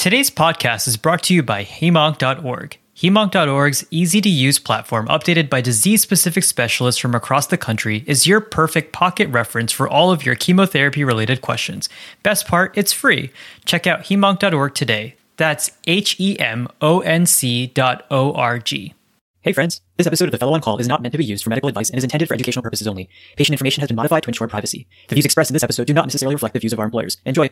[0.00, 2.78] Today's podcast is brought to you by HEMONC.org.
[2.96, 8.26] HEMONC.org's easy to use platform, updated by disease specific specialists from across the country, is
[8.26, 11.90] your perfect pocket reference for all of your chemotherapy related questions.
[12.22, 13.30] Best part, it's free.
[13.66, 15.16] Check out HEMONC.org today.
[15.36, 18.94] That's H E M O N C dot O R G.
[19.42, 21.44] Hey friends, this episode of The Fellow on Call is not meant to be used
[21.44, 23.10] for medical advice and is intended for educational purposes only.
[23.36, 24.86] Patient information has been modified to ensure privacy.
[25.08, 27.18] The views expressed in this episode do not necessarily reflect the views of our employers.
[27.26, 27.50] Enjoy!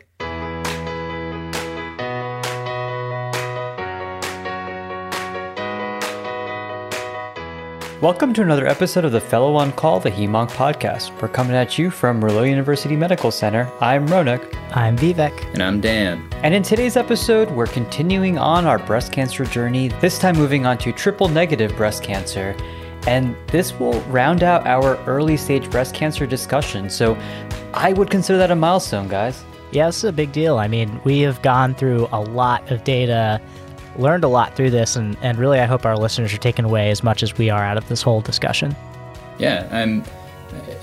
[8.01, 11.21] Welcome to another episode of the Fellow on Call, the HEMONC podcast.
[11.21, 13.69] We're coming at you from Merlot University Medical Center.
[13.81, 14.57] I'm Ronak.
[14.73, 15.37] I'm Vivek.
[15.51, 16.25] And I'm Dan.
[16.41, 20.77] And in today's episode, we're continuing on our breast cancer journey, this time moving on
[20.77, 22.55] to triple negative breast cancer.
[23.05, 26.89] And this will round out our early stage breast cancer discussion.
[26.89, 27.17] So
[27.73, 29.43] I would consider that a milestone, guys.
[29.71, 30.57] Yeah, this is a big deal.
[30.57, 33.41] I mean, we have gone through a lot of data
[33.99, 36.89] learned a lot through this, and, and really, I hope our listeners are taking away
[36.89, 38.75] as much as we are out of this whole discussion.
[39.37, 40.03] Yeah, I'm,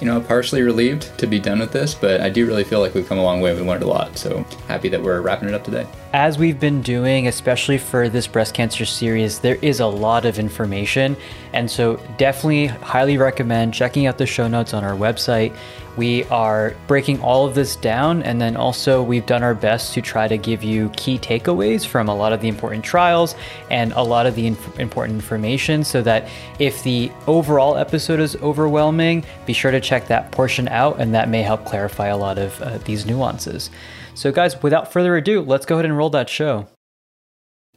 [0.00, 2.94] you know, partially relieved to be done with this, but I do really feel like
[2.94, 3.54] we've come a long way.
[3.54, 5.86] We've learned a lot, so happy that we're wrapping it up today.
[6.12, 10.38] As we've been doing, especially for this breast cancer series, there is a lot of
[10.38, 11.16] information,
[11.52, 15.56] and so definitely highly recommend checking out the show notes on our website
[15.96, 20.02] we are breaking all of this down, and then also we've done our best to
[20.02, 23.34] try to give you key takeaways from a lot of the important trials
[23.70, 28.36] and a lot of the inf- important information so that if the overall episode is
[28.36, 32.38] overwhelming, be sure to check that portion out, and that may help clarify a lot
[32.38, 33.70] of uh, these nuances.
[34.14, 36.66] So, guys, without further ado, let's go ahead and roll that show.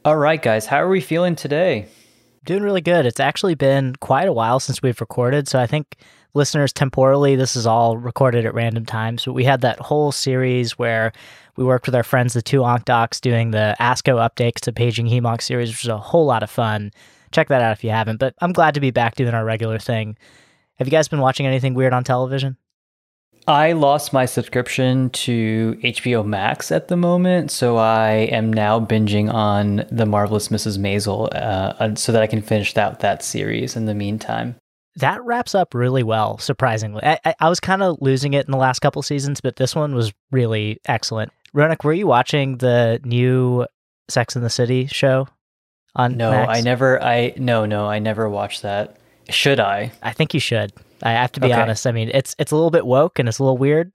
[0.04, 1.86] All right, guys, how are we feeling today?
[2.44, 3.04] Doing really good.
[3.04, 5.96] It's actually been quite a while since we've recorded, so I think
[6.34, 9.24] listeners temporally, this is all recorded at random times.
[9.24, 11.12] But we had that whole series where
[11.56, 15.06] we worked with our friends, the two Onc Docs, doing the ASCO updates to Paging
[15.06, 16.90] Hemonc series, which was a whole lot of fun.
[17.32, 18.18] Check that out if you haven't.
[18.18, 20.16] But I'm glad to be back doing our regular thing.
[20.76, 22.56] Have you guys been watching anything weird on television?
[23.46, 29.32] I lost my subscription to HBO Max at the moment, so I am now binging
[29.32, 30.78] on The Marvelous Mrs.
[30.78, 34.56] Maisel uh, so that I can finish that that series in the meantime
[34.96, 37.02] that wraps up really well, surprisingly.
[37.04, 39.94] I, I, was kind of losing it in the last couple seasons, but this one
[39.94, 41.32] was really excellent.
[41.54, 43.66] Ronak, were you watching the new
[44.08, 45.28] Sex in the City show
[45.94, 46.58] on No, Max?
[46.58, 48.96] I never I no, no, I never watched that.
[49.28, 49.92] Should I?
[50.02, 50.72] I think you should.
[51.02, 51.60] I have to be okay.
[51.60, 51.86] honest.
[51.86, 53.92] I mean, it's it's a little bit woke and it's a little weird.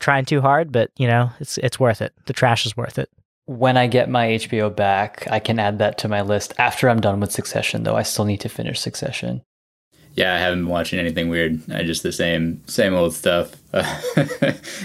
[0.00, 2.12] Trying too hard, but you know, it's it's worth it.
[2.26, 3.08] The trash is worth it.
[3.46, 7.00] When I get my HBO back, I can add that to my list after I'm
[7.00, 9.42] done with Succession, though I still need to finish Succession.
[10.14, 11.60] Yeah, I haven't been watching anything weird.
[11.70, 13.54] I just the same same old stuff.
[13.72, 14.00] Uh,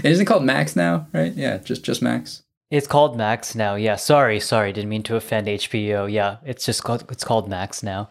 [0.03, 1.33] isn't it called Max now, right?
[1.33, 2.43] Yeah, just just Max.
[2.69, 3.75] It's called Max now.
[3.75, 6.11] Yeah, sorry, sorry, didn't mean to offend HBO.
[6.11, 8.09] Yeah, it's just called it's called Max now.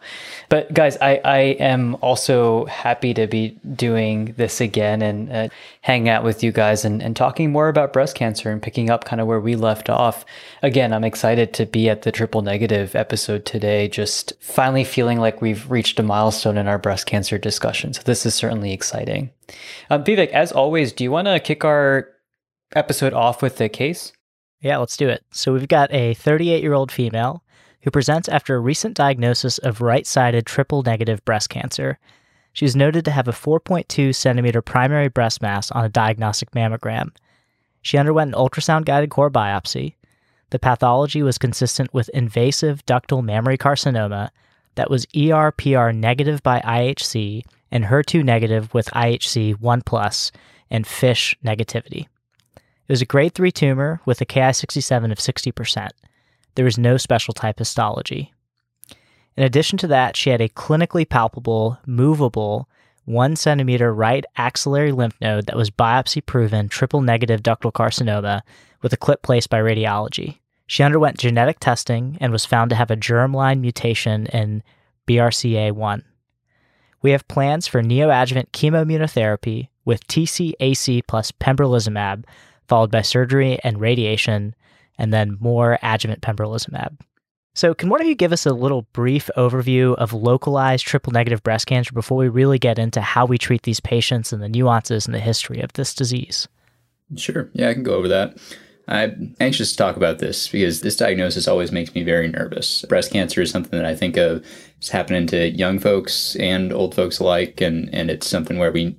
[0.49, 5.49] But guys, I I am also happy to be doing this again and uh,
[5.81, 9.05] hanging out with you guys and and talking more about breast cancer and picking up
[9.05, 10.25] kind of where we left off.
[10.63, 13.87] Again, I'm excited to be at the triple negative episode today.
[13.87, 17.93] Just finally feeling like we've reached a milestone in our breast cancer discussion.
[17.93, 19.29] So this is certainly exciting.
[19.91, 22.09] Um, Vivek, as always, do you want to kick our
[22.75, 24.13] episode off with the case?
[24.61, 25.23] Yeah, let's do it.
[25.31, 27.43] So we've got a 38 year old female
[27.81, 31.99] who presents after a recent diagnosis of right sided triple negative breast cancer.
[32.53, 37.11] She was noted to have a 4.2 centimeter primary breast mass on a diagnostic mammogram.
[37.83, 39.93] She underwent an ultrasound guided core biopsy.
[40.49, 44.31] The pathology was consistent with invasive ductal mammary carcinoma
[44.75, 50.31] that was ERPR negative by IHC and HER2 negative with IHC 1 plus
[50.69, 52.07] and FISH negativity.
[52.87, 55.89] It was a grade 3 tumor with a Ki67 of 60%.
[56.55, 58.33] There was no special type histology.
[59.35, 62.69] In addition to that, she had a clinically palpable, movable,
[63.05, 68.41] 1 centimeter right axillary lymph node that was biopsy proven triple negative ductal carcinoma
[68.81, 70.39] with a clip placed by radiology.
[70.65, 74.63] She underwent genetic testing and was found to have a germline mutation in
[75.07, 76.03] BRCA1.
[77.01, 82.25] We have plans for neoadjuvant chemoimmunotherapy with TCAC plus pembrolizumab
[82.67, 84.55] followed by surgery and radiation,
[84.97, 86.97] and then more adjuvant pembrolizumab.
[87.57, 91.41] So, can one of you give us a little brief overview of localized triple negative
[91.41, 95.07] breast cancer before we really get into how we treat these patients and the nuances
[95.07, 96.47] and the history of this disease?
[97.15, 97.49] Sure.
[97.53, 98.37] Yeah, I can go over that.
[98.87, 102.85] I'm anxious to talk about this because this diagnosis always makes me very nervous.
[102.87, 104.45] Breast cancer is something that I think of
[104.81, 108.95] as happening to young folks and old folks alike, and, and it's something where we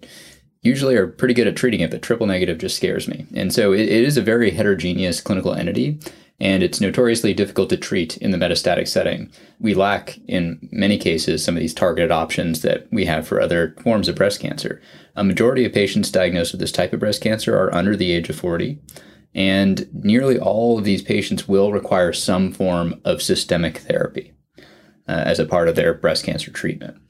[0.62, 3.26] usually are pretty good at treating it, but triple negative just scares me.
[3.34, 5.98] And so it, it is a very heterogeneous clinical entity.
[6.40, 9.30] and it's notoriously difficult to treat in the metastatic setting.
[9.58, 13.74] We lack, in many cases, some of these targeted options that we have for other
[13.82, 14.80] forms of breast cancer.
[15.16, 18.30] A majority of patients diagnosed with this type of breast cancer are under the age
[18.30, 18.78] of 40,
[19.34, 24.32] and nearly all of these patients will require some form of systemic therapy
[25.08, 27.00] uh, as a part of their breast cancer treatment.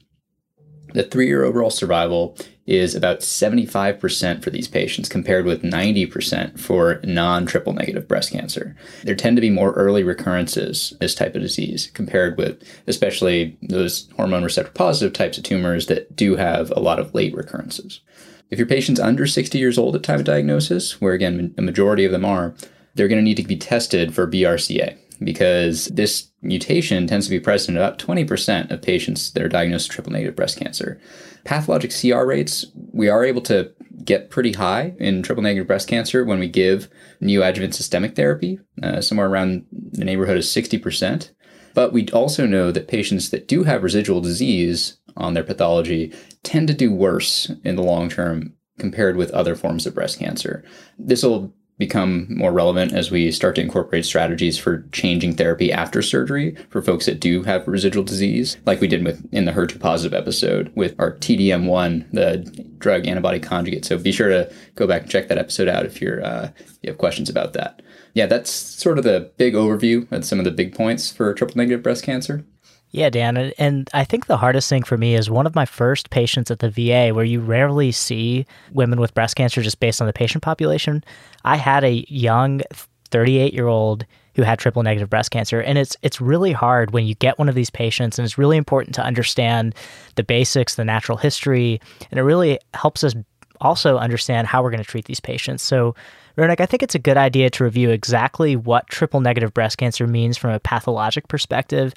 [0.93, 7.01] The three year overall survival is about 75% for these patients, compared with 90% for
[7.03, 8.75] non triple negative breast cancer.
[9.03, 14.07] There tend to be more early recurrences, this type of disease, compared with especially those
[14.15, 18.01] hormone receptor positive types of tumors that do have a lot of late recurrences.
[18.51, 22.05] If your patient's under 60 years old at time of diagnosis, where again, a majority
[22.05, 22.53] of them are,
[22.93, 27.39] they're going to need to be tested for BRCA because this mutation tends to be
[27.39, 30.99] present in about 20% of patients that are diagnosed with triple negative breast cancer.
[31.43, 33.71] Pathologic CR rates, we are able to
[34.03, 36.89] get pretty high in triple negative breast cancer when we give
[37.21, 41.31] neoadjuvant systemic therapy, uh, somewhere around the neighborhood of 60%.
[41.73, 46.13] But we also know that patients that do have residual disease on their pathology
[46.43, 50.63] tend to do worse in the long term compared with other forms of breast cancer.
[50.97, 56.01] This will become more relevant as we start to incorporate strategies for changing therapy after
[56.01, 59.79] surgery for folks that do have residual disease, like we did with in the HER2
[59.79, 62.37] positive episode with our TDM1, the
[62.77, 63.85] drug antibody conjugate.
[63.85, 66.51] So be sure to go back and check that episode out if you're uh,
[66.83, 67.81] you have questions about that.
[68.13, 71.57] Yeah, that's sort of the big overview of some of the big points for triple
[71.57, 72.43] negative breast cancer.
[72.91, 73.37] Yeah, Dan.
[73.37, 76.59] And I think the hardest thing for me is one of my first patients at
[76.59, 80.43] the VA, where you rarely see women with breast cancer just based on the patient
[80.43, 81.03] population.
[81.45, 82.61] I had a young
[83.11, 84.05] 38 year old
[84.35, 85.61] who had triple negative breast cancer.
[85.61, 88.57] And it's it's really hard when you get one of these patients and it's really
[88.57, 89.75] important to understand
[90.15, 93.15] the basics, the natural history, and it really helps us
[93.61, 95.61] also understand how we're going to treat these patients.
[95.61, 95.93] So
[96.37, 100.07] Ronak, I think it's a good idea to review exactly what triple negative breast cancer
[100.07, 101.93] means from a pathologic perspective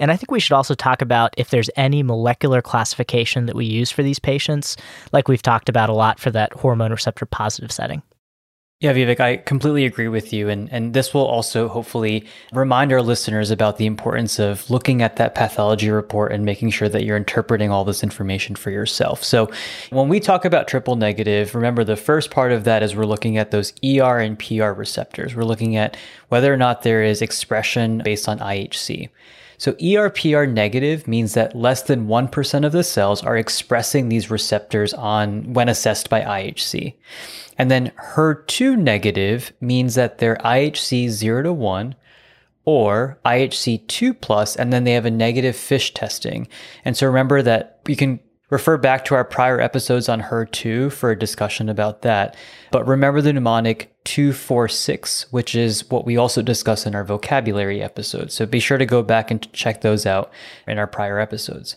[0.00, 3.66] and I think we should also talk about if there's any molecular classification that we
[3.66, 4.76] use for these patients,
[5.12, 8.02] like we've talked about a lot for that hormone receptor positive setting.
[8.80, 10.48] Yeah, Vivek, I completely agree with you.
[10.48, 15.16] And, and this will also hopefully remind our listeners about the importance of looking at
[15.16, 19.22] that pathology report and making sure that you're interpreting all this information for yourself.
[19.22, 19.50] So
[19.90, 23.36] when we talk about triple negative, remember the first part of that is we're looking
[23.36, 25.34] at those ER and PR receptors.
[25.34, 25.98] We're looking at
[26.28, 29.10] whether or not there is expression based on IHC.
[29.60, 34.94] So ERPR negative means that less than 1% of the cells are expressing these receptors
[34.94, 36.94] on when assessed by IHC.
[37.58, 41.94] And then HER2 negative means that they're IHC 0 to 1
[42.64, 46.48] or IHC 2 plus, and then they have a negative FISH testing.
[46.82, 48.18] And so remember that you can
[48.50, 52.36] refer back to our prior episodes on HER2 for a discussion about that.
[52.70, 58.32] But remember the mnemonic 246, which is what we also discuss in our vocabulary episode.
[58.32, 60.30] So be sure to go back and check those out
[60.66, 61.76] in our prior episodes.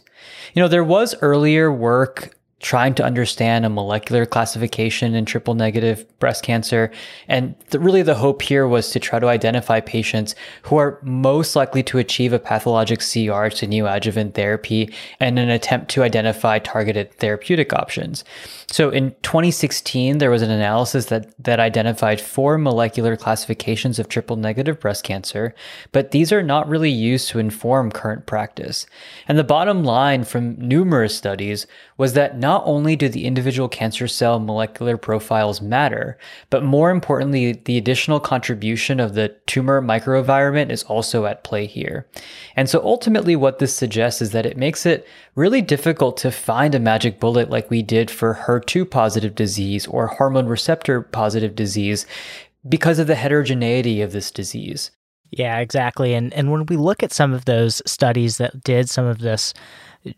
[0.54, 6.08] You know, there was earlier work trying to understand a molecular classification in triple negative
[6.20, 6.90] breast cancer.
[7.28, 10.34] And really the hope here was to try to identify patients
[10.64, 15.92] who are most likely to achieve a pathologic CR to neoadjuvant therapy and an attempt
[15.92, 18.24] to identify targeted therapeutic options.
[18.72, 24.38] So in 2016, there was an analysis that, that identified four molecular classifications of triple
[24.38, 25.54] negative breast cancer,
[25.92, 28.86] but these are not really used to inform current practice.
[29.28, 31.68] And the bottom line from numerous studies
[32.04, 36.18] was that not only do the individual cancer cell molecular profiles matter,
[36.50, 42.06] but more importantly, the additional contribution of the tumor microenvironment is also at play here.
[42.58, 46.76] And so ultimately, what this suggests is that it makes it really difficult to find
[46.76, 52.06] a magic bullet like we did for HER2 positive disease or hormone receptor positive disease
[52.68, 54.92] because of the heterogeneity of this disease.
[55.32, 56.14] Yeah, exactly.
[56.16, 59.54] And and when we look at some of those studies that did some of this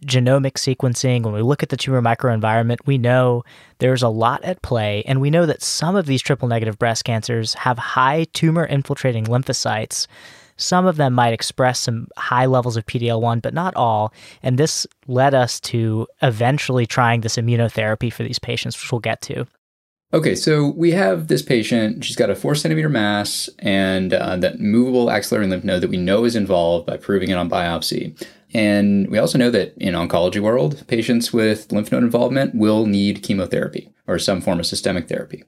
[0.06, 3.44] genomic sequencing, when we look at the tumor microenvironment, we know
[3.80, 5.04] there's a lot at play.
[5.06, 9.26] And we know that some of these triple negative breast cancers have high tumor infiltrating
[9.26, 10.08] lymphocytes.
[10.58, 14.14] Some of them might express some high levels of PD L one but not all.
[14.42, 19.22] And this led us to eventually trying this immunotherapy for these patients, which we'll get
[19.24, 19.46] to.
[20.14, 22.06] Okay, so we have this patient.
[22.06, 25.98] She's got a four centimeter mass and uh, that movable axillary lymph node that we
[25.98, 28.16] know is involved by proving it on biopsy.
[28.56, 33.22] And we also know that in oncology world, patients with lymph node involvement will need
[33.22, 35.44] chemotherapy or some form of systemic therapy.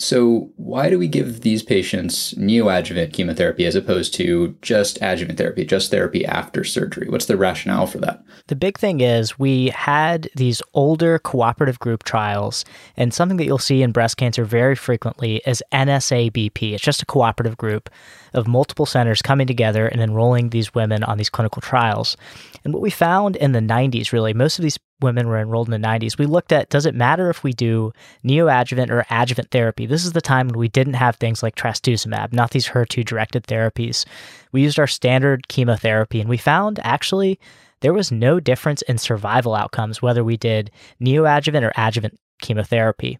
[0.00, 5.66] So, why do we give these patients neoadjuvant chemotherapy as opposed to just adjuvant therapy,
[5.66, 7.06] just therapy after surgery?
[7.10, 8.24] What's the rationale for that?
[8.46, 12.64] The big thing is we had these older cooperative group trials,
[12.96, 16.72] and something that you'll see in breast cancer very frequently is NSABP.
[16.72, 17.90] It's just a cooperative group
[18.32, 22.16] of multiple centers coming together and enrolling these women on these clinical trials.
[22.64, 25.80] And what we found in the 90s, really, most of these women were enrolled in
[25.80, 26.18] the 90s.
[26.18, 27.92] We looked at does it matter if we do
[28.24, 29.86] neoadjuvant or adjuvant therapy?
[29.86, 33.44] This is the time when we didn't have things like trastuzumab, not these HER2 directed
[33.44, 34.04] therapies.
[34.52, 37.38] We used our standard chemotherapy and we found actually
[37.80, 43.18] there was no difference in survival outcomes whether we did neoadjuvant or adjuvant chemotherapy.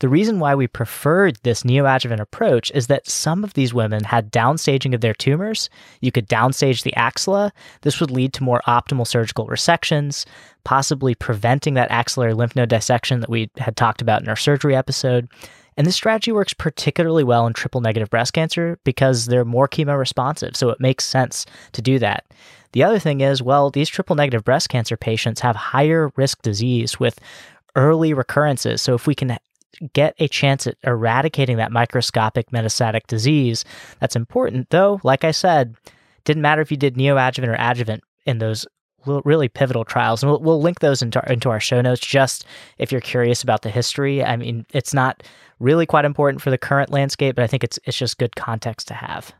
[0.00, 4.30] The reason why we preferred this neoadjuvant approach is that some of these women had
[4.30, 5.70] downstaging of their tumors.
[6.00, 7.52] You could downstage the axilla.
[7.80, 10.26] This would lead to more optimal surgical resections,
[10.64, 14.76] possibly preventing that axillary lymph node dissection that we had talked about in our surgery
[14.76, 15.28] episode.
[15.78, 19.98] And this strategy works particularly well in triple negative breast cancer because they're more chemo
[19.98, 20.56] responsive.
[20.56, 22.24] So it makes sense to do that.
[22.72, 27.00] The other thing is, well, these triple negative breast cancer patients have higher risk disease
[27.00, 27.18] with
[27.74, 28.82] early recurrences.
[28.82, 29.36] So if we can
[29.92, 33.64] get a chance at eradicating that microscopic metastatic disease.
[34.00, 35.74] That's important, though, like I said,
[36.24, 38.66] didn't matter if you did neoadjuvant or adjuvant in those
[39.06, 40.22] really pivotal trials.
[40.22, 42.44] And we'll, we'll link those into our, into our show notes just
[42.78, 44.24] if you're curious about the history.
[44.24, 45.22] I mean, it's not
[45.60, 48.88] really quite important for the current landscape, but I think it's, it's just good context
[48.88, 49.32] to have.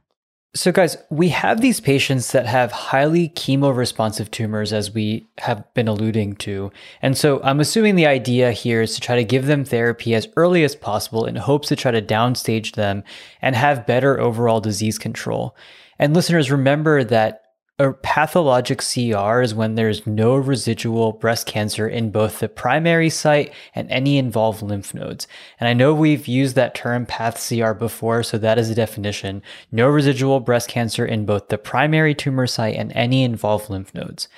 [0.56, 5.86] So, guys, we have these patients that have highly chemo-responsive tumors, as we have been
[5.86, 6.72] alluding to.
[7.02, 10.28] And so I'm assuming the idea here is to try to give them therapy as
[10.34, 13.04] early as possible in hopes to try to downstage them
[13.42, 15.54] and have better overall disease control.
[15.98, 17.42] And listeners, remember that
[17.78, 23.52] a pathologic CR is when there's no residual breast cancer in both the primary site
[23.75, 25.28] and any involved lymph nodes.
[25.61, 29.42] And I know we've used that term path CR before, so that is a definition.
[29.71, 34.28] No residual breast cancer in both the primary tumor site and any involved lymph nodes.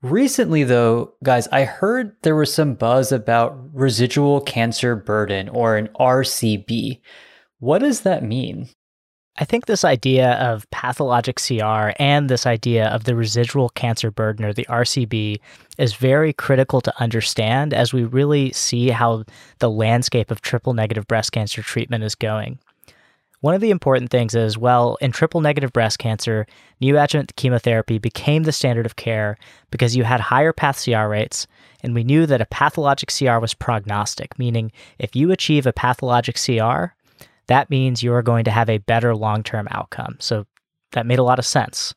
[0.00, 5.88] Recently, though, guys, I heard there was some buzz about residual cancer burden or an
[6.00, 7.02] RCB.
[7.58, 8.70] What does that mean?
[9.36, 14.44] I think this idea of pathologic CR and this idea of the residual cancer burden
[14.44, 15.40] or the RCB
[15.78, 19.24] is very critical to understand as we really see how
[19.58, 22.58] the landscape of triple negative breast cancer treatment is going.
[23.40, 26.46] One of the important things is well, in triple negative breast cancer,
[26.82, 29.38] neoadjuvant chemotherapy became the standard of care
[29.70, 31.46] because you had higher path CR rates,
[31.82, 36.36] and we knew that a pathologic CR was prognostic, meaning if you achieve a pathologic
[36.36, 36.92] CR,
[37.50, 40.16] that means you're going to have a better long term outcome.
[40.20, 40.46] So
[40.92, 41.94] that made a lot of sense.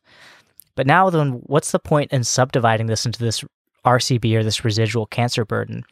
[0.74, 3.44] But now, then, what's the point in subdividing this into this
[3.84, 5.84] RCB or this residual cancer burden?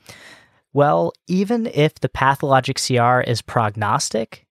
[0.72, 4.46] Well, even if the pathologic CR is prognostic,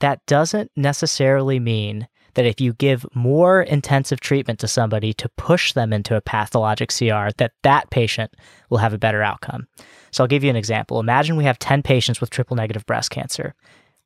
[0.00, 5.72] that doesn't necessarily mean that if you give more intensive treatment to somebody to push
[5.72, 8.34] them into a pathologic CR, that that patient
[8.68, 9.66] will have a better outcome.
[10.10, 11.00] So I'll give you an example.
[11.00, 13.54] Imagine we have 10 patients with triple negative breast cancer.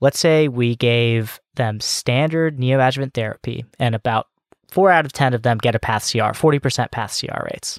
[0.01, 4.29] Let's say we gave them standard neoadjuvant therapy, and about
[4.71, 7.79] four out of 10 of them get a path CR, 40% path CR rates.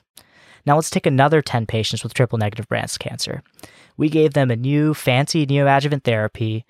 [0.65, 3.41] Now let's take another 10 patients with triple negative breast cancer.
[3.97, 6.65] We gave them a new fancy neoadjuvant therapy,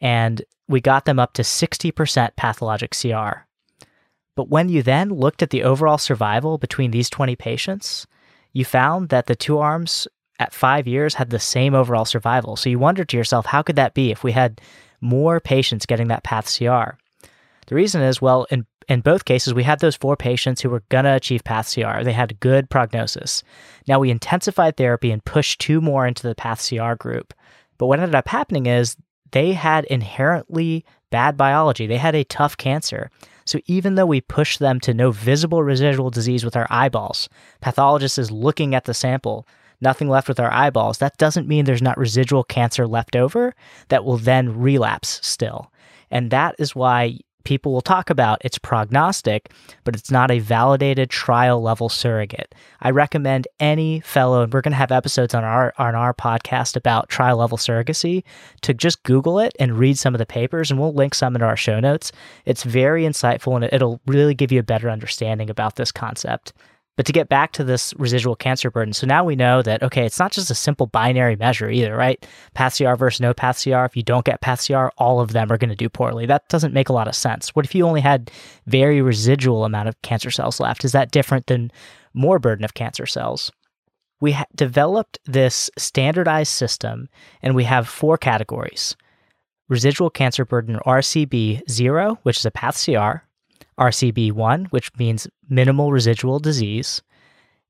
[0.00, 3.46] and we got them up to 60% pathologic CR.
[4.34, 8.06] But when you then looked at the overall survival between these 20 patients,
[8.52, 10.08] you found that the two arms
[10.42, 12.56] at five years had the same overall survival.
[12.56, 14.60] So you wonder to yourself, how could that be if we had
[15.00, 16.96] more patients getting that path CR?
[17.68, 20.82] The reason is, well, in in both cases, we had those four patients who were
[20.88, 22.02] going to achieve path CR.
[22.02, 23.44] They had good prognosis.
[23.86, 27.32] Now we intensified therapy and pushed two more into the path CR group.
[27.78, 28.96] But what ended up happening is
[29.30, 31.86] they had inherently bad biology.
[31.86, 33.08] They had a tough cancer.
[33.44, 37.28] So even though we push them to no visible residual disease with our eyeballs,
[37.60, 39.46] pathologist is looking at the sample
[39.82, 43.54] nothing left with our eyeballs, that doesn't mean there's not residual cancer left over
[43.88, 45.72] that will then relapse still.
[46.10, 49.50] And that is why people will talk about it's prognostic,
[49.84, 52.54] but it's not a validated trial level surrogate.
[52.80, 56.76] I recommend any fellow, and we're going to have episodes on our on our podcast
[56.76, 58.22] about trial level surrogacy,
[58.62, 61.42] to just Google it and read some of the papers, and we'll link some in
[61.42, 62.12] our show notes.
[62.44, 66.52] It's very insightful, and it'll really give you a better understanding about this concept.
[66.96, 70.04] But to get back to this residual cancer burden, so now we know that, okay,
[70.04, 72.24] it's not just a simple binary measure either, right?
[72.54, 73.84] Path CR versus no path CR.
[73.84, 76.26] If you don't get path CR, all of them are going to do poorly.
[76.26, 77.54] That doesn't make a lot of sense.
[77.54, 78.30] What if you only had
[78.66, 80.84] very residual amount of cancer cells left?
[80.84, 81.72] Is that different than
[82.12, 83.50] more burden of cancer cells?
[84.20, 87.08] We ha- developed this standardized system
[87.40, 88.96] and we have four categories
[89.68, 93.24] residual cancer burden RCB 0, which is a path CR,
[93.78, 97.02] RCB 1, which means minimal residual disease,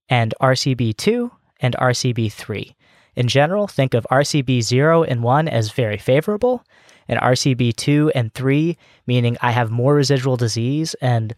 [0.08, 1.30] and RCB 2
[1.60, 2.76] and RCB 3.
[3.14, 6.64] In general, think of RCB 0 and 1 as very favorable,
[7.08, 11.34] and RCB 2 and 3 meaning I have more residual disease and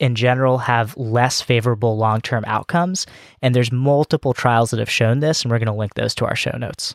[0.00, 3.06] in general have less favorable long term outcomes.
[3.42, 6.26] And there's multiple trials that have shown this, and we're going to link those to
[6.26, 6.94] our show notes.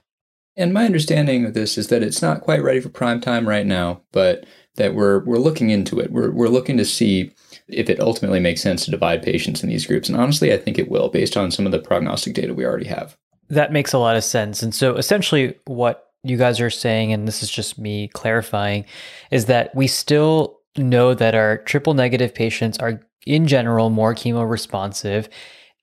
[0.58, 3.66] And my understanding of this is that it's not quite ready for prime time right
[3.66, 4.46] now, but
[4.76, 6.12] that we're we're looking into it.
[6.12, 7.32] We're we're looking to see
[7.68, 10.10] if it ultimately makes sense to divide patients in these groups.
[10.10, 12.88] And honestly, I think it will based on some of the prognostic data we already
[12.88, 13.18] have.
[13.50, 14.62] That makes a lot of sense.
[14.64, 18.86] And so essentially what you guys are saying, and this is just me clarifying,
[19.32, 24.50] is that we still know that our triple negative patients are in general more chemo
[24.50, 25.30] responsive.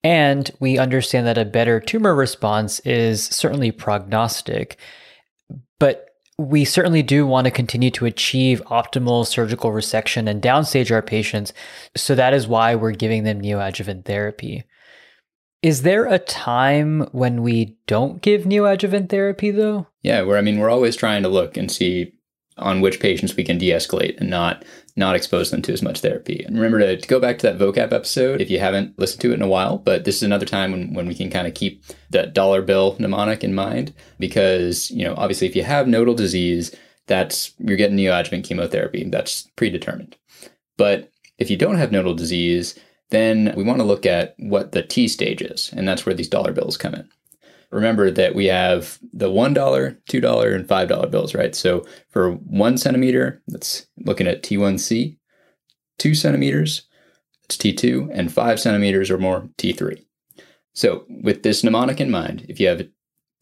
[0.04, 4.78] And we understand that a better tumor response is certainly prognostic.
[5.78, 6.05] But
[6.38, 11.52] we certainly do want to continue to achieve optimal surgical resection and downstage our patients.
[11.96, 14.64] So that is why we're giving them neoadjuvant therapy.
[15.62, 19.86] Is there a time when we don't give neoadjuvant therapy though?
[20.02, 22.12] Yeah, where I mean we're always trying to look and see
[22.58, 24.64] on which patients we can de-escalate and not
[24.98, 26.42] not expose them to as much therapy.
[26.42, 29.32] And remember to, to, go back to that vocab episode if you haven't listened to
[29.32, 29.76] it in a while.
[29.76, 32.96] But this is another time when, when we can kind of keep that dollar bill
[32.98, 36.74] mnemonic in mind because, you know, obviously if you have nodal disease,
[37.06, 39.04] that's you're getting neoadjuvant chemotherapy.
[39.04, 40.16] That's predetermined.
[40.78, 42.78] But if you don't have nodal disease,
[43.10, 45.70] then we want to look at what the T stage is.
[45.76, 47.06] And that's where these dollar bills come in
[47.70, 51.54] remember that we have the $1, $2, and $5 bills, right?
[51.54, 55.16] So for one centimeter, that's looking at T1C,
[55.98, 56.86] two centimeters,
[57.44, 60.04] it's T2, and five centimeters or more, T3.
[60.74, 62.86] So with this mnemonic in mind, if you have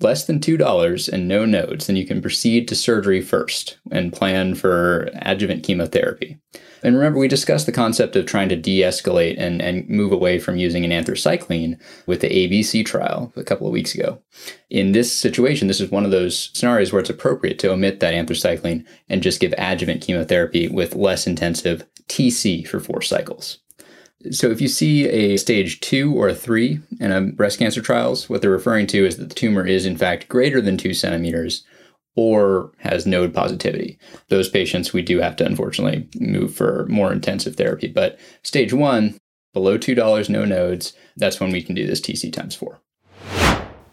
[0.01, 4.55] less than $2 and no nodes, then you can proceed to surgery first and plan
[4.55, 6.39] for adjuvant chemotherapy.
[6.83, 10.39] And remember, we discussed the concept of trying to de escalate and, and move away
[10.39, 14.21] from using an anthracycline with the ABC trial a couple of weeks ago.
[14.69, 18.13] In this situation, this is one of those scenarios where it's appropriate to omit that
[18.13, 23.61] anthracycline and just give adjuvant chemotherapy with less intensive TC for four cycles.
[24.31, 28.29] So, if you see a stage two or a three in a breast cancer trials,
[28.29, 31.65] what they're referring to is that the tumor is in fact greater than two centimeters
[32.17, 33.99] or has node positivity.
[34.29, 37.89] Those patients we do have to unfortunately move for more intensive therapy.
[37.89, 39.19] But stage one,
[39.53, 42.81] below $2, no nodes, that's when we can do this TC times four.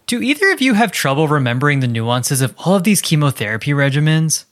[0.05, 4.45] Do either of you have trouble remembering the nuances of all of these chemotherapy regimens?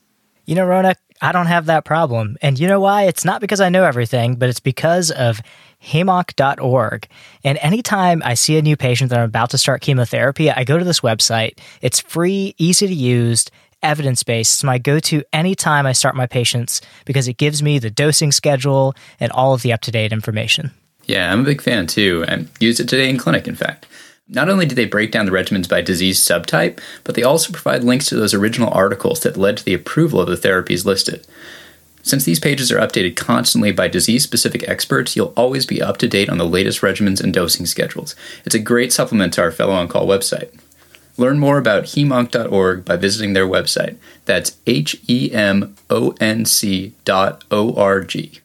[0.45, 2.37] You know, Ronak, I don't have that problem.
[2.41, 3.03] And you know why?
[3.03, 5.41] It's not because I know everything, but it's because of
[5.83, 7.07] hemonc.org.
[7.43, 10.77] And anytime I see a new patient that I'm about to start chemotherapy, I go
[10.77, 11.59] to this website.
[11.81, 13.45] It's free, easy to use,
[13.81, 14.55] evidence based.
[14.55, 18.31] It's my go to anytime I start my patients because it gives me the dosing
[18.31, 20.71] schedule and all of the up to date information.
[21.05, 22.25] Yeah, I'm a big fan too.
[22.27, 23.87] I used it today in clinic, in fact.
[24.31, 27.83] Not only do they break down the regimens by disease subtype, but they also provide
[27.83, 31.25] links to those original articles that led to the approval of the therapies listed.
[32.03, 36.07] Since these pages are updated constantly by disease specific experts, you'll always be up to
[36.07, 38.15] date on the latest regimens and dosing schedules.
[38.45, 40.57] It's a great supplement to our Fellow on Call website.
[41.17, 43.97] Learn more about hemonc.org by visiting their website.
[44.25, 48.39] That's H E M O N C dot O R G.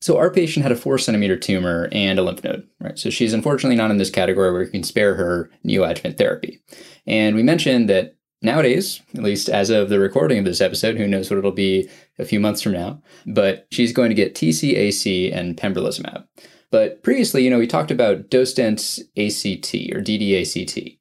[0.00, 2.98] So our patient had a four centimeter tumor and a lymph node, right?
[2.98, 6.60] So she's unfortunately not in this category where we can spare her neoadjuvant therapy.
[7.06, 11.06] And we mentioned that nowadays, at least as of the recording of this episode, who
[11.06, 15.34] knows what it'll be a few months from now, but she's going to get TCAC
[15.36, 16.24] and pembrolizumab.
[16.70, 20.98] But previously, you know, we talked about dose dense ACT or DDACT.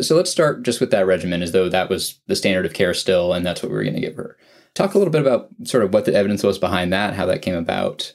[0.00, 2.94] So let's start just with that regimen as though that was the standard of care
[2.94, 4.36] still, and that's what we were going to give her.
[4.74, 7.42] Talk a little bit about sort of what the evidence was behind that, how that
[7.42, 8.14] came about.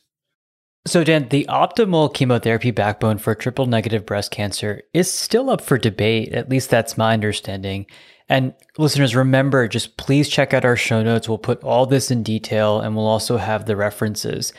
[0.88, 5.80] So, Dan, the optimal chemotherapy backbone for triple negative breast cancer is still up for
[5.80, 6.32] debate.
[6.34, 7.88] At least that's my understanding.
[8.30, 11.28] And listeners, remember, just please check out our show notes.
[11.28, 14.54] We'll put all this in detail and we'll also have the references.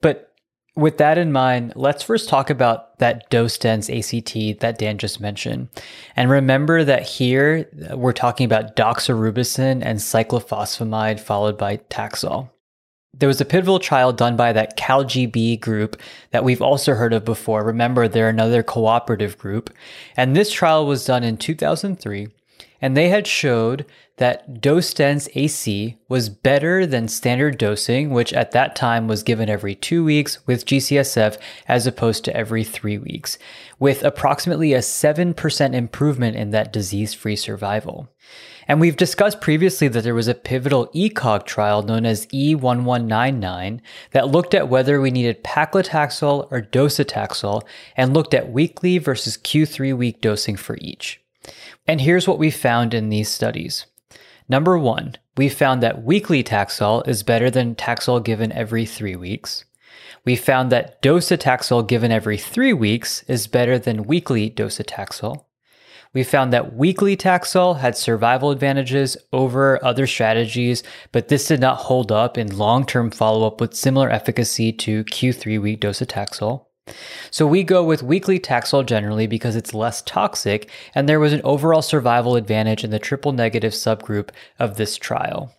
[0.00, 0.32] But
[0.76, 5.20] with that in mind, let's first talk about that dose dense ACT that Dan just
[5.20, 5.68] mentioned.
[6.16, 12.51] And remember that here we're talking about doxorubicin and cyclophosphamide followed by Taxol.
[13.14, 17.24] There was a pivotal trial done by that CALGB group that we've also heard of
[17.26, 17.62] before.
[17.62, 19.68] Remember, they're another cooperative group.
[20.16, 22.28] And this trial was done in 2003.
[22.80, 23.84] And they had showed
[24.16, 29.48] that dose dense AC was better than standard dosing, which at that time was given
[29.48, 33.38] every two weeks with GCSF as opposed to every three weeks,
[33.78, 38.08] with approximately a 7% improvement in that disease free survival.
[38.68, 43.80] And we've discussed previously that there was a pivotal ECOG trial known as E1199
[44.12, 47.62] that looked at whether we needed paclitaxel or docetaxel
[47.96, 51.20] and looked at weekly versus Q3 week dosing for each.
[51.86, 53.86] And here's what we found in these studies.
[54.48, 59.64] Number one, we found that weekly Taxol is better than Taxol given every three weeks.
[60.24, 65.44] We found that docetaxel given every three weeks is better than weekly docetaxel.
[66.14, 71.78] We found that weekly Taxol had survival advantages over other strategies, but this did not
[71.78, 76.66] hold up in long term follow up with similar efficacy to Q3 week docetaxel.
[77.30, 81.40] So we go with weekly Taxol generally because it's less toxic, and there was an
[81.44, 85.54] overall survival advantage in the triple negative subgroup of this trial.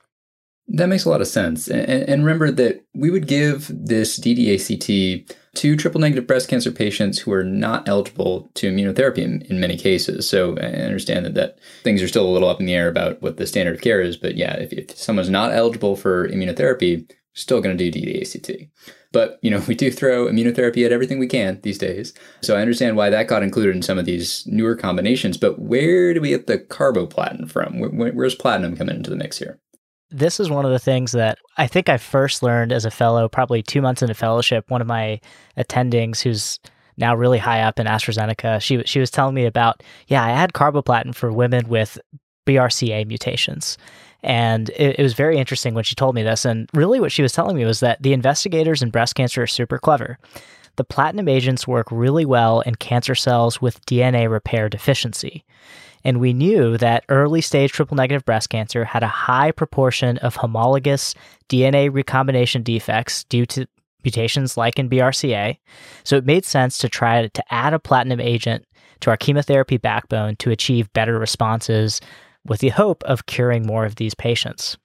[0.68, 1.68] That makes a lot of sense.
[1.68, 7.34] And, remember that we would give this DDACT to triple negative breast cancer patients who
[7.34, 10.28] are not eligible to immunotherapy in, in, many cases.
[10.28, 13.22] So I understand that, that things are still a little up in the air about
[13.22, 14.18] what the standard of care is.
[14.18, 18.70] But yeah, if, if someone's not eligible for immunotherapy, still going to do DDACT.
[19.12, 22.14] But, you know, we do throw immunotherapy at everything we can these days.
[22.42, 25.38] So I understand why that got included in some of these newer combinations.
[25.38, 27.80] But where do we get the carboplatin from?
[27.80, 29.60] Where, where's platinum coming into the mix here?
[30.14, 33.28] This is one of the things that I think I first learned as a fellow,
[33.28, 34.70] probably two months into fellowship.
[34.70, 35.20] One of my
[35.58, 36.60] attendings, who's
[36.98, 40.54] now really high up in AstraZeneca, she she was telling me about, yeah, I had
[40.54, 42.00] carboplatin for women with
[42.46, 43.78] BRCA mutations.
[44.22, 46.46] And it, it, was very interesting when she told me this.
[46.46, 49.48] And really, what she was telling me was that the investigators in breast cancer are
[49.48, 50.18] super clever.
[50.78, 55.44] The platinum agents work really well in cancer cells with DNA repair deficiency.
[56.04, 60.36] And we knew that early stage triple negative breast cancer had a high proportion of
[60.36, 61.16] homologous
[61.50, 63.68] DNA recombination defects due to
[64.04, 65.58] mutations like in BRCA.
[66.04, 68.66] So it made sense to try to add a platinum agent
[69.00, 72.02] to our chemotherapy backbone to achieve better responses
[72.46, 74.78] with the hope of curing more of these patients.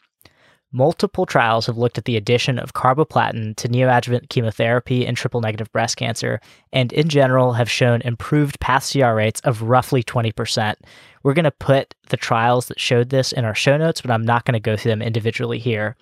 [0.70, 5.72] Multiple trials have looked at the addition of carboplatin to neoadjuvant chemotherapy in triple negative
[5.72, 6.40] breast cancer,
[6.74, 10.74] and in general have shown improved path CR rates of roughly 20%.
[11.22, 14.26] We're going to put the trials that showed this in our show notes, but I'm
[14.26, 15.96] not going to go through them individually here.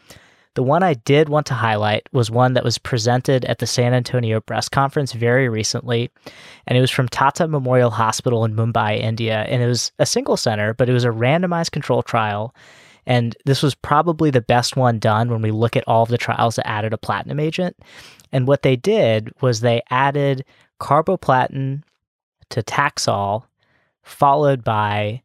[0.55, 3.95] The one I did want to highlight was one that was presented at the San
[3.95, 6.11] Antonio Breast Conference very recently,
[6.67, 9.45] and it was from Tata Memorial Hospital in Mumbai, India.
[9.49, 12.55] And it was a single center, but it was a randomized control trial.
[13.07, 16.19] And this was probably the best one done when we look at all of the
[16.19, 17.77] trials that added a platinum agent.
[18.33, 20.45] And what they did was they added
[20.81, 21.83] carboplatin
[22.51, 23.45] to Taxol,
[24.03, 25.23] followed by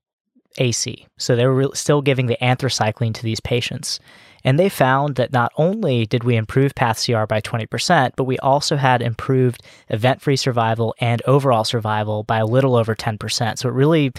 [0.57, 1.07] AC.
[1.17, 3.99] So they were still giving the anthracycline to these patients.
[4.43, 8.39] And they found that not only did we improve path CR by 20%, but we
[8.39, 13.57] also had improved event free survival and overall survival by a little over 10%.
[13.59, 14.11] So it really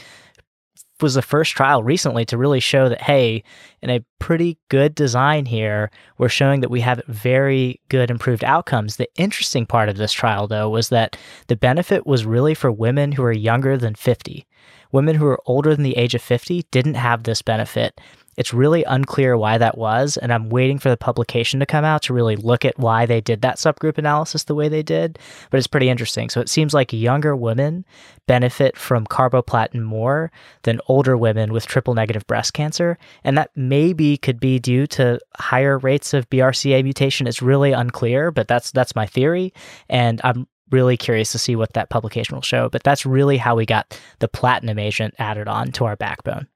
[1.03, 3.43] was the first trial recently to really show that, hey,
[3.83, 8.97] in a pretty good design here, we're showing that we have very good improved outcomes.
[8.97, 11.17] The interesting part of this trial, though, was that
[11.49, 14.47] the benefit was really for women who are younger than 50.
[14.93, 18.01] Women who are older than the age of 50 didn't have this benefit.
[18.37, 22.03] It's really unclear why that was, and I'm waiting for the publication to come out
[22.03, 25.19] to really look at why they did that subgroup analysis the way they did.
[25.51, 26.31] But it's pretty interesting.
[26.31, 27.85] So it seems like younger women
[28.27, 34.17] benefit from carboplatin more than older women with triple negative breast cancer, and that maybe
[34.17, 37.27] could be due to higher rates of BRCA mutation.
[37.27, 39.53] It's really unclear, but that's that's my theory,
[39.89, 42.69] and I'm really curious to see what that publication will show.
[42.71, 46.49] But that's really how we got the platinum agent added on to our backbone.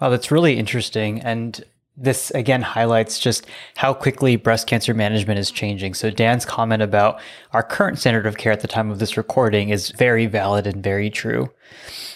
[0.00, 1.20] Wow, that's really interesting.
[1.20, 1.64] And
[1.96, 5.94] this again highlights just how quickly breast cancer management is changing.
[5.94, 7.20] So, Dan's comment about
[7.52, 10.82] our current standard of care at the time of this recording is very valid and
[10.82, 11.50] very true.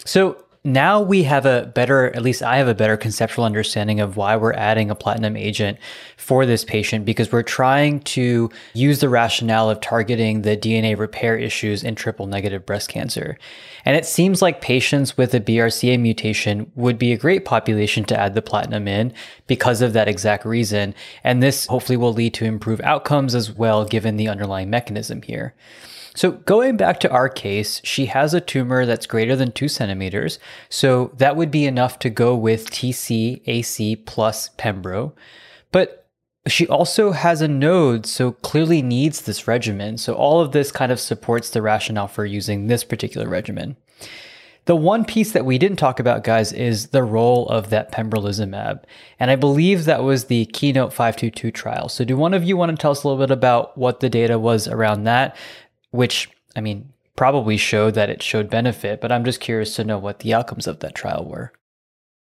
[0.05, 4.17] So, now we have a better, at least I have a better conceptual understanding of
[4.17, 5.77] why we're adding a platinum agent
[6.17, 11.37] for this patient because we're trying to use the rationale of targeting the DNA repair
[11.37, 13.37] issues in triple negative breast cancer.
[13.85, 18.19] And it seems like patients with a BRCA mutation would be a great population to
[18.19, 19.13] add the platinum in
[19.45, 20.95] because of that exact reason.
[21.23, 25.53] And this hopefully will lead to improved outcomes as well, given the underlying mechanism here.
[26.15, 30.39] So going back to our case, she has a tumor that's greater than two centimeters.
[30.69, 35.11] So that would be enough to go with TCAC plus Pembro.
[35.71, 36.07] But
[36.47, 39.97] she also has a node, so clearly needs this regimen.
[39.97, 43.75] So all of this kind of supports the rationale for using this particular regimen.
[44.65, 48.83] The one piece that we didn't talk about, guys, is the role of that pembrolizumab.
[49.19, 51.87] And I believe that was the Keynote 522 trial.
[51.87, 54.09] So, do one of you want to tell us a little bit about what the
[54.09, 55.35] data was around that?
[55.95, 59.97] Which, I mean, probably showed that it showed benefit, but I'm just curious to know
[59.97, 61.53] what the outcomes of that trial were.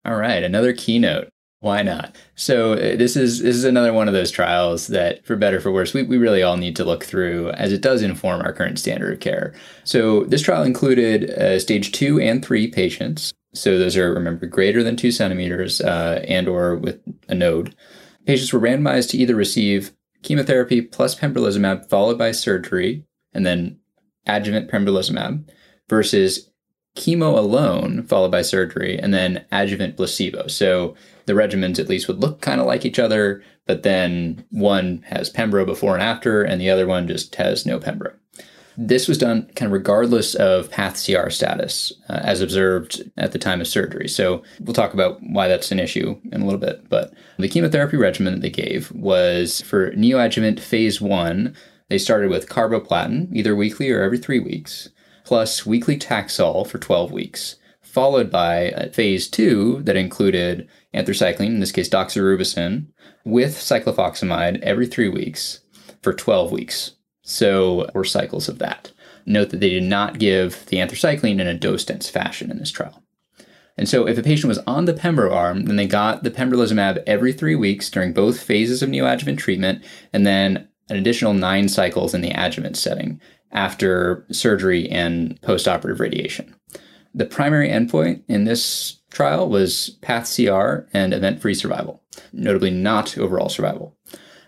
[0.05, 1.29] All right, another keynote.
[1.59, 2.15] Why not?
[2.35, 5.71] So uh, this is this is another one of those trials that, for better for
[5.71, 8.79] worse, we, we really all need to look through as it does inform our current
[8.79, 9.53] standard of care.
[9.85, 13.33] So this trial included uh, stage two and three patients.
[13.53, 17.73] So those are remember greater than two centimeters uh, and or with a node.
[18.25, 23.79] Patients were randomized to either receive chemotherapy plus pembrolizumab followed by surgery and then
[24.27, 25.47] adjuvant pembrolizumab
[25.89, 26.49] versus
[26.95, 30.47] chemo alone followed by surgery and then adjuvant placebo.
[30.47, 35.03] So the regimens at least would look kind of like each other, but then one
[35.07, 38.13] has Pembro before and after, and the other one just has no Pembro.
[38.75, 43.39] This was done kind of regardless of path CR status, uh, as observed at the
[43.39, 44.07] time of surgery.
[44.07, 46.89] So we'll talk about why that's an issue in a little bit.
[46.89, 51.55] But the chemotherapy regimen that they gave was for neoadjuvant phase one.
[51.89, 54.89] They started with carboplatin, either weekly or every three weeks,
[55.23, 61.59] plus weekly Taxol for 12 weeks, followed by a phase two that included anthracycline, in
[61.59, 62.87] this case doxorubicin,
[63.23, 65.61] with cyclophosphamide every three weeks
[66.01, 66.91] for 12 weeks.
[67.21, 68.91] So, or cycles of that.
[69.25, 72.71] Note that they did not give the anthracycline in a dose dense fashion in this
[72.71, 73.01] trial.
[73.77, 77.01] And so, if a patient was on the Pembro arm, then they got the pembrolizumab
[77.07, 82.13] every three weeks during both phases of neoadjuvant treatment, and then an additional nine cycles
[82.13, 83.19] in the adjuvant setting
[83.51, 86.55] after surgery and postoperative radiation.
[87.13, 93.17] The primary endpoint in this trial was PATH CR and event free survival, notably not
[93.17, 93.95] overall survival.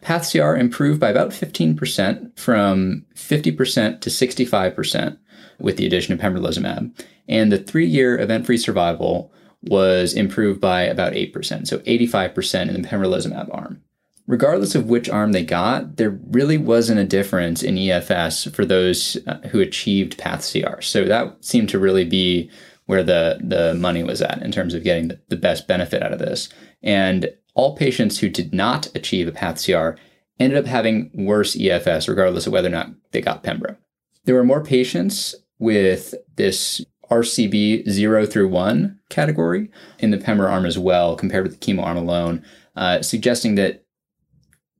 [0.01, 5.17] PATH CR improved by about 15% from 50% to 65%
[5.59, 6.91] with the addition of pembrolizumab,
[7.27, 9.31] and the three year event free survival
[9.63, 13.81] was improved by about 8%, so 85% in the pembrolizumab arm.
[14.27, 19.17] Regardless of which arm they got, there really wasn't a difference in EFS for those
[19.27, 20.81] uh, who achieved PATH CR.
[20.81, 22.49] So that seemed to really be
[22.87, 26.19] where the the money was at in terms of getting the, best benefit out of
[26.19, 26.49] this.
[26.81, 29.99] And all patients who did not achieve a PATH CR
[30.39, 33.77] ended up having worse EFS, regardless of whether or not they got Pembro.
[34.25, 40.65] There were more patients with this RCB 0 through 1 category in the Pembro arm
[40.65, 42.43] as well, compared with the chemo arm alone,
[42.75, 43.84] uh, suggesting that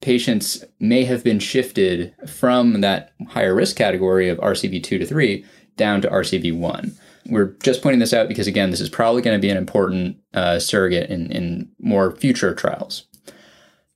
[0.06, 5.44] patients may have been shifted from that higher risk category of RCB2 to 3
[5.78, 6.96] down to RCB1.
[7.26, 10.18] We're just pointing this out because, again, this is probably going to be an important
[10.36, 13.08] uh, surrogate in, in more future trials.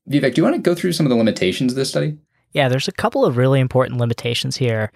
[0.09, 2.17] Vivek, do you want to go through some of the limitations of this study?
[2.53, 4.91] Yeah, there's a couple of really important limitations here.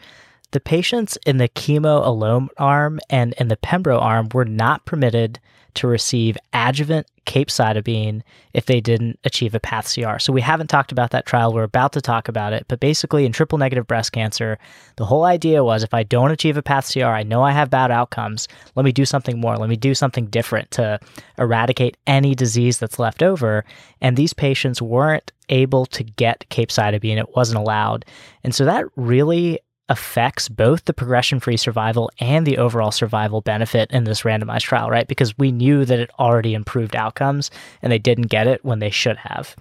[0.49, 5.39] The patients in the chemo alone arm and in the pembro arm were not permitted
[5.75, 8.21] to receive adjuvant capecitabine
[8.53, 10.19] if they didn't achieve a path CR.
[10.19, 11.53] So we haven't talked about that trial.
[11.53, 12.65] We're about to talk about it.
[12.67, 14.57] But basically, in triple negative breast cancer,
[14.97, 17.69] the whole idea was if I don't achieve a path CR, I know I have
[17.69, 18.47] bad outcomes.
[18.75, 19.57] Let me do something more.
[19.57, 20.99] Let me do something different to
[21.37, 23.63] eradicate any disease that's left over.
[24.01, 27.17] And these patients weren't able to get capecitabine.
[27.17, 28.05] It wasn't allowed.
[28.43, 33.91] And so that really affects both the progression free survival and the overall survival benefit
[33.91, 35.07] in this randomized trial, right?
[35.07, 38.89] Because we knew that it already improved outcomes and they didn't get it when they
[38.89, 39.55] should have.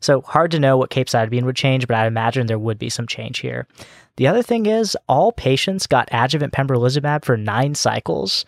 [0.00, 3.06] So hard to know what capecitabine would change, but I imagine there would be some
[3.06, 3.66] change here.
[4.16, 8.44] The other thing is all patients got adjuvant pembrolizumab for nine cycles,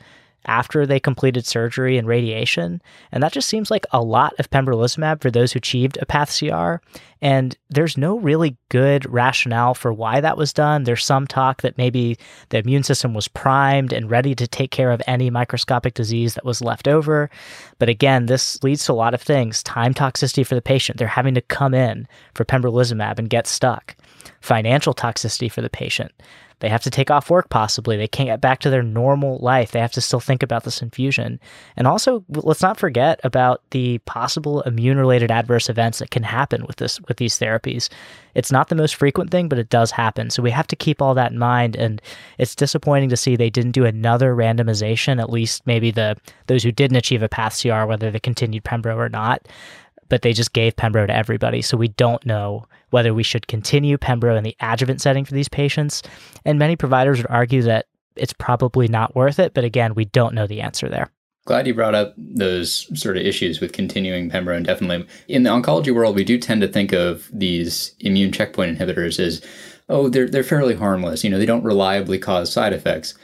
[0.47, 2.81] after they completed surgery and radiation.
[3.13, 6.37] And that just seems like a lot of pembrolizumab for those who achieved a path
[6.37, 6.77] CR.
[7.23, 10.85] And there's no really good rationale for why that was done.
[10.85, 12.17] There's some talk that maybe
[12.49, 16.45] the immune system was primed and ready to take care of any microscopic disease that
[16.47, 17.29] was left over.
[17.79, 20.99] But again, this leads to a lot of things time toxicity for the patient.
[20.99, 23.97] They're having to come in for pembrolizumab and get stuck,
[24.41, 26.13] financial toxicity for the patient.
[26.61, 27.97] They have to take off work, possibly.
[27.97, 29.73] They can't get back to their normal life.
[29.73, 31.41] They have to still think about this infusion.
[31.77, 36.65] And also, let's not forget about the possible immune related adverse events that can happen
[36.67, 37.89] with this with these therapies.
[38.35, 40.31] It's not the most frequent thing, but it does happen.
[40.31, 41.77] So we have to keep all that in mind.
[41.77, 42.01] And
[42.39, 46.73] it's disappointing to see they didn't do another randomization, at least maybe the those who
[46.73, 49.47] didn't achieve a path CR, whether they continued Pembro or not
[50.11, 51.63] but they just gave Pembro to everybody.
[51.63, 55.49] So we don't know whether we should continue Pembro in the adjuvant setting for these
[55.49, 56.03] patients.
[56.45, 59.55] And many providers would argue that it's probably not worth it.
[59.55, 61.11] But again, we don't know the answer there.
[61.47, 65.51] Glad you brought up those sort of issues with continuing Pembro and definitely in the
[65.51, 69.43] oncology world, we do tend to think of these immune checkpoint inhibitors as,
[69.89, 71.25] oh, they're, they're fairly harmless.
[71.25, 73.15] You know, they don't reliably cause side effects.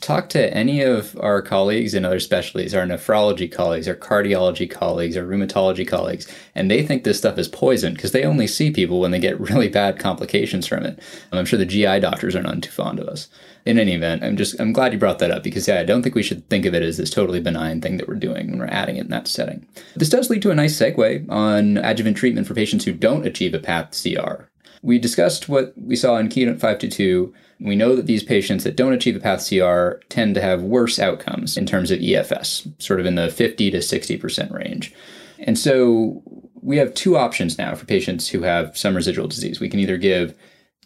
[0.00, 5.16] Talk to any of our colleagues in other specialties, our nephrology colleagues, our cardiology colleagues,
[5.16, 9.00] our rheumatology colleagues, and they think this stuff is poison because they only see people
[9.00, 11.00] when they get really bad complications from it.
[11.32, 13.28] I'm sure the GI doctors are none too fond of us.
[13.64, 16.02] In any event, I'm just I'm glad you brought that up because yeah, I don't
[16.02, 18.60] think we should think of it as this totally benign thing that we're doing when
[18.60, 19.66] we're adding it in that setting.
[19.96, 23.54] This does lead to a nice segue on adjuvant treatment for patients who don't achieve
[23.54, 24.44] a PATH CR.
[24.86, 28.92] We discussed what we saw in Keynote 522 we know that these patients that don't
[28.92, 33.06] achieve a PATH CR tend to have worse outcomes in terms of EFS, sort of
[33.06, 34.92] in the 50 to 60% range.
[35.38, 36.22] And so
[36.60, 39.60] we have two options now for patients who have some residual disease.
[39.60, 40.34] We can either give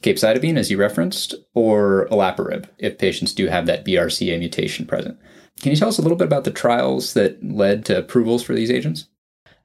[0.02, 5.18] capecitabine, as you referenced, or olaparib if patients do have that BRCA mutation present.
[5.60, 8.54] Can you tell us a little bit about the trials that led to approvals for
[8.54, 9.06] these agents?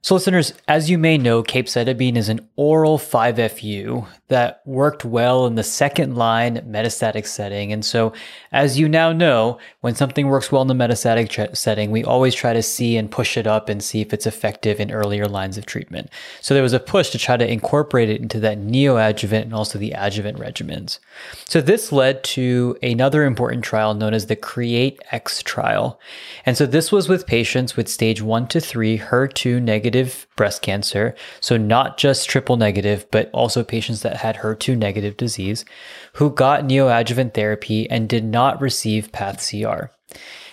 [0.06, 5.56] So, listeners, as you may know, capecitabine is an oral 5FU that worked well in
[5.56, 7.72] the second line metastatic setting.
[7.72, 8.12] And so,
[8.52, 12.52] as you now know, when something works well in the metastatic setting, we always try
[12.52, 15.66] to see and push it up and see if it's effective in earlier lines of
[15.66, 16.08] treatment.
[16.40, 19.76] So, there was a push to try to incorporate it into that neoadjuvant and also
[19.76, 21.00] the adjuvant regimens.
[21.48, 25.98] So, this led to another important trial known as the CREATE X trial.
[26.44, 29.95] And so, this was with patients with stage one to three HER2 negative
[30.36, 31.14] breast cancer.
[31.40, 35.64] So, not just triple negative, but also patients that had HER2 negative disease
[36.14, 39.90] who got neoadjuvant therapy and did not receive PATH CR.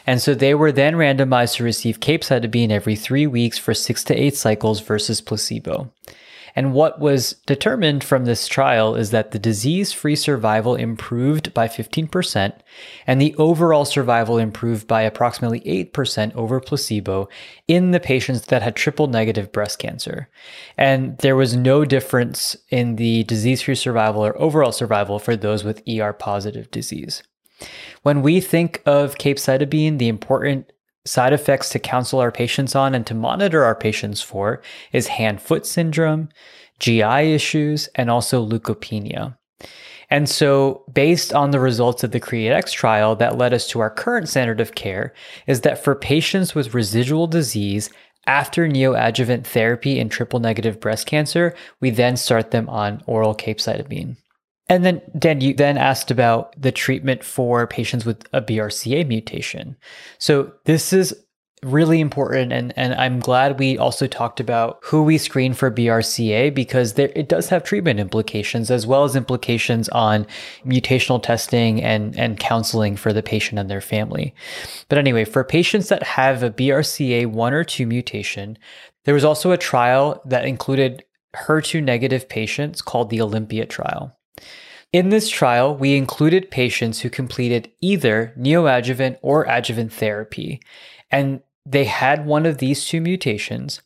[0.06, 4.16] And so they were then randomized to receive capecitabine every three weeks for six to
[4.16, 5.92] eight cycles versus placebo.
[6.56, 11.68] And what was determined from this trial is that the disease free survival improved by
[11.68, 12.54] 15%,
[13.08, 17.30] and the overall survival improved by approximately 8% over placebo
[17.68, 20.30] in the patients that had triple negative breast cancer.
[20.78, 25.63] And there was no difference in the disease free survival or overall survival for those
[25.63, 27.24] with ER positive disease.
[28.02, 30.73] When we think of capecitabine, the important
[31.06, 34.62] Side effects to counsel our patients on and to monitor our patients for
[34.94, 36.30] is hand foot syndrome,
[36.80, 39.38] GI issues, and also leukopenia.
[40.10, 43.89] And so, based on the results of the CREATE-X trial that led us to our
[43.89, 45.13] current standard of care,
[45.48, 47.89] is that for patients with residual disease
[48.26, 54.16] after neoadjuvant therapy in triple negative breast cancer, we then start them on oral capecitabine.
[54.74, 59.76] And then, Dan, you then asked about the treatment for patients with a BRCA mutation.
[60.18, 61.16] So this is
[61.62, 66.54] really important and, and I'm glad we also talked about who we screen for BRCA
[66.54, 70.26] because there, it does have treatment implications as well as implications on
[70.66, 74.34] mutational testing and, and counseling for the patient and their family.
[74.90, 78.58] But anyway, for patients that have a BRCA 1 or 2 mutation,
[79.06, 81.06] there was also a trial that included
[81.36, 84.18] HER2 negative patients called the Olympia trial.
[84.91, 90.62] In this trial, we included patients who completed either neoadjuvant or adjuvant therapy,
[91.10, 93.82] and they had one of these two mutations.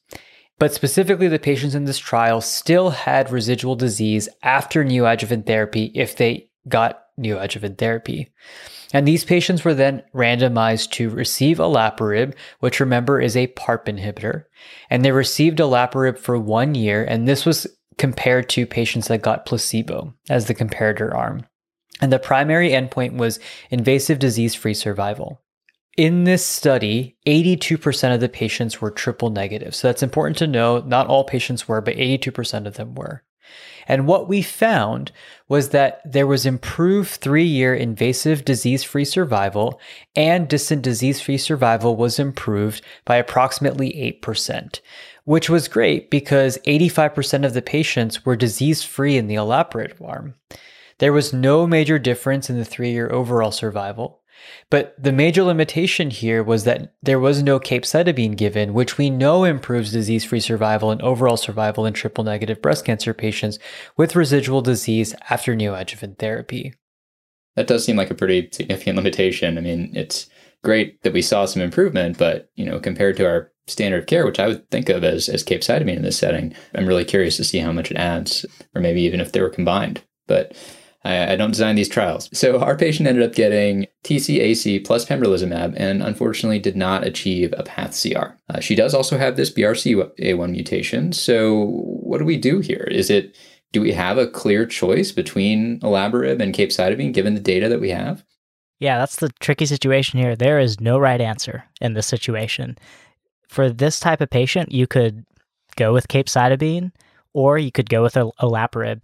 [0.59, 6.17] But specifically, the patients in this trial still had residual disease after neoadjuvant therapy if
[6.17, 8.31] they got neoadjuvant therapy.
[8.93, 14.45] And these patients were then randomized to receive olaparib, which remember is a PARP inhibitor.
[14.89, 19.45] And they received olaparib for one year, and this was compared to patients that got
[19.45, 21.45] placebo as the comparator arm.
[21.99, 23.39] And the primary endpoint was
[23.71, 25.41] invasive disease free survival.
[25.97, 29.73] In this study, 82% of the patients were triple negative.
[29.73, 30.79] So that's important to know.
[30.79, 33.23] Not all patients were, but 82% of them were.
[33.87, 35.11] And what we found
[35.47, 39.79] was that there was improved three year invasive disease free survival,
[40.15, 44.81] and distant disease free survival was improved by approximately 8%,
[45.27, 50.35] which was great because 85% of the patients were disease free in the olaparib arm.
[50.99, 54.21] There was no major difference in the three year overall survival.
[54.69, 59.43] But the major limitation here was that there was no capecitabine given, which we know
[59.43, 63.59] improves disease free survival and overall survival in triple negative breast cancer patients
[63.97, 66.73] with residual disease after neoadjuvant therapy.
[67.57, 69.57] That does seem like a pretty significant limitation.
[69.57, 70.29] I mean, it's
[70.63, 74.25] great that we saw some improvement, but you know, compared to our standard of care,
[74.25, 76.53] which I would think of as, as capecitabine in this setting.
[76.73, 79.49] I'm really curious to see how much it adds, or maybe even if they were
[79.49, 80.01] combined.
[80.27, 80.55] But
[81.03, 82.29] I, I don't design these trials.
[82.37, 87.63] So our patient ended up getting TCAC plus pembrolizumab and unfortunately did not achieve a
[87.63, 88.35] PATH CR.
[88.49, 91.13] Uh, she does also have this BRCA1 mutation.
[91.13, 92.87] So what do we do here?
[92.91, 93.35] Is it
[93.73, 97.89] do we have a clear choice between olaparib and capecitabine given the data that we
[97.89, 98.23] have?
[98.79, 100.35] Yeah, that's the tricky situation here.
[100.35, 102.77] There is no right answer in this situation
[103.47, 105.25] for this type of patient, you could
[105.75, 106.91] go with capecitabine
[107.33, 109.03] or you could go with olaparib.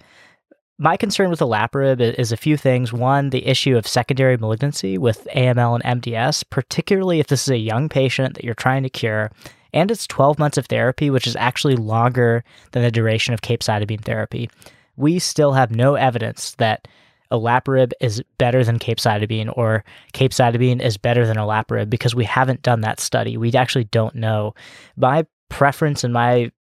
[0.79, 2.91] My concern with olaparib is a few things.
[2.91, 7.57] One, the issue of secondary malignancy with AML and MDS, particularly if this is a
[7.57, 9.31] young patient that you're trying to cure,
[9.71, 14.01] and it's 12 months of therapy, which is actually longer than the duration of capecitabine
[14.01, 14.49] therapy.
[14.95, 16.87] We still have no evidence that
[17.33, 22.81] olaparib is better than capecitabine or capecitabine is better than olaparib because we haven't done
[22.81, 23.35] that study.
[23.35, 24.53] We actually don't know.
[24.95, 26.51] My preference and my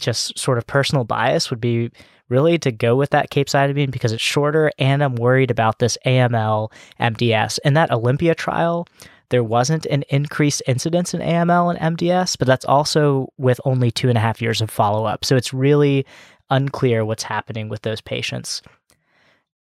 [0.00, 1.90] just sort of personal bias would be
[2.28, 6.72] really to go with that capecitabine because it's shorter and I'm worried about this AML
[6.98, 7.58] MDS.
[7.64, 8.88] In that Olympia trial,
[9.28, 14.08] there wasn't an increased incidence in AML and MDS, but that's also with only two
[14.08, 15.24] and a half years of follow up.
[15.24, 16.06] So it's really
[16.50, 18.62] unclear what's happening with those patients.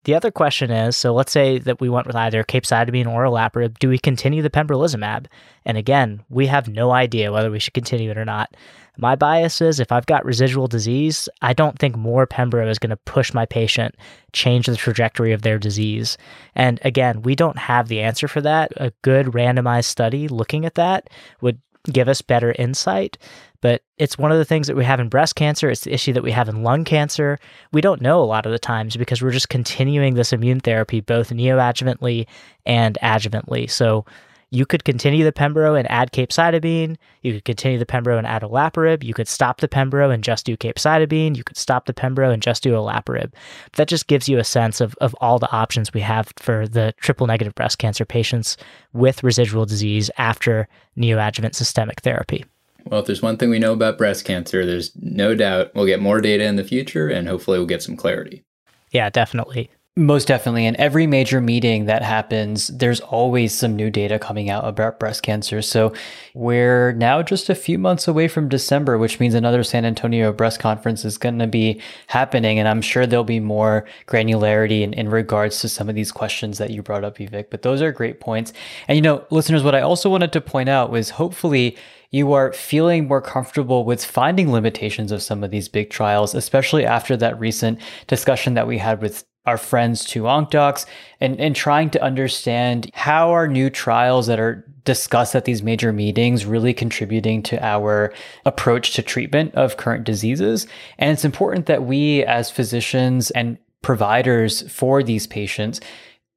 [0.07, 3.76] The other question is so let's say that we went with either capecitabine or olaparib.
[3.80, 5.26] Do we continue the pembrolizumab?
[5.64, 8.54] And again, we have no idea whether we should continue it or not.
[8.96, 12.90] My bias is if I've got residual disease, I don't think more pembro is going
[12.90, 13.96] to push my patient
[14.32, 16.16] change the trajectory of their disease.
[16.54, 18.70] And again, we don't have the answer for that.
[18.76, 21.61] A good randomized study looking at that would
[21.92, 23.18] give us better insight.
[23.61, 25.70] But it's one of the things that we have in breast cancer.
[25.70, 27.38] It's the issue that we have in lung cancer.
[27.72, 31.00] We don't know a lot of the times because we're just continuing this immune therapy
[31.00, 32.26] both neoadjuvantly
[32.64, 33.70] and adjuvantly.
[33.70, 34.04] So
[34.50, 36.96] you could continue the Pembro and add capecitabine.
[37.22, 39.02] You could continue the Pembro and add olaparib.
[39.02, 41.36] You could stop the Pembro and just do capecitabine.
[41.36, 43.32] You could stop the Pembro and just do olaparib.
[43.74, 46.94] That just gives you a sense of, of all the options we have for the
[47.00, 48.57] triple negative breast cancer patients
[48.92, 52.44] with residual disease after neoadjuvant systemic therapy.
[52.87, 56.01] Well, if there's one thing we know about breast cancer, there's no doubt we'll get
[56.01, 58.45] more data in the future and hopefully we'll get some clarity.
[58.93, 59.70] Yeah, definitely.
[59.99, 60.66] Most definitely.
[60.66, 65.22] In every major meeting that happens, there's always some new data coming out about breast
[65.22, 65.62] cancer.
[65.62, 65.94] So
[66.34, 70.61] we're now just a few months away from December, which means another San Antonio breast
[70.61, 72.59] conference is going to be happening.
[72.59, 76.59] And I'm sure there'll be more granularity in, in regards to some of these questions
[76.59, 77.47] that you brought up, Vivek.
[77.51, 78.53] But those are great points.
[78.88, 81.74] And, you know, listeners, what I also wanted to point out was hopefully
[82.11, 86.84] you are feeling more comfortable with finding limitations of some of these big trials, especially
[86.84, 90.86] after that recent discussion that we had with our friends to OncDocs
[91.20, 95.92] and, and trying to understand how are new trials that are discussed at these major
[95.92, 98.12] meetings really contributing to our
[98.44, 100.66] approach to treatment of current diseases.
[100.99, 105.80] And it's important that we as physicians and providers for these patients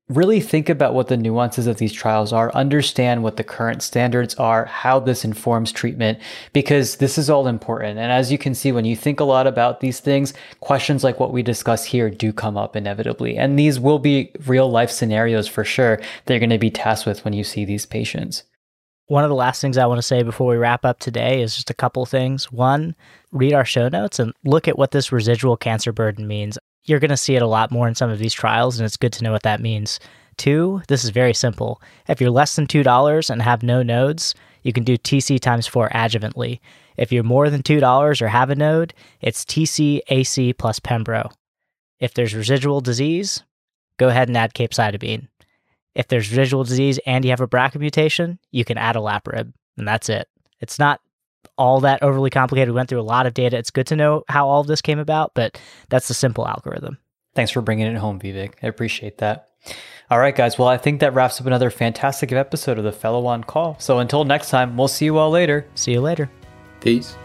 [0.09, 4.33] really think about what the nuances of these trials are, understand what the current standards
[4.35, 6.19] are, how this informs treatment,
[6.51, 7.99] because this is all important.
[7.99, 11.19] And as you can see, when you think a lot about these things, questions like
[11.19, 13.37] what we discuss here do come up inevitably.
[13.37, 17.23] And these will be real life scenarios for sure they're going to be tasked with
[17.23, 18.43] when you see these patients.
[19.05, 21.55] One of the last things I want to say before we wrap up today is
[21.55, 22.51] just a couple things.
[22.51, 22.95] One,
[23.31, 27.09] read our show notes and look at what this residual cancer burden means you're going
[27.09, 29.23] to see it a lot more in some of these trials, and it's good to
[29.23, 29.99] know what that means.
[30.37, 31.81] Two, this is very simple.
[32.07, 35.89] If you're less than $2 and have no nodes, you can do TC times 4
[35.89, 36.59] adjuvantly.
[36.97, 41.31] If you're more than $2 or have a node, it's TC, AC plus Pembro.
[41.99, 43.43] If there's residual disease,
[43.97, 45.27] go ahead and add capecitabine.
[45.95, 49.51] If there's residual disease and you have a BRCA mutation, you can add a olaparib,
[49.77, 50.27] and that's it.
[50.61, 51.01] It's not
[51.59, 52.69] all that overly complicated.
[52.69, 53.57] We went through a lot of data.
[53.57, 56.97] It's good to know how all of this came about, but that's the simple algorithm.
[57.35, 58.53] Thanks for bringing it home, Vivek.
[58.63, 59.49] I appreciate that.
[60.09, 60.57] All right, guys.
[60.57, 63.77] Well, I think that wraps up another fantastic episode of the Fellow on Call.
[63.79, 65.67] So until next time, we'll see you all later.
[65.75, 66.31] See you later.
[66.81, 67.15] Peace.